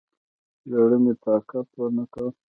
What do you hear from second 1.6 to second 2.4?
ونکړ.